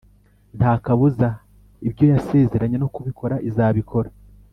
[0.57, 1.27] Ntakabuza
[1.87, 4.09] ibyo yasezeranye no kubikora izabikora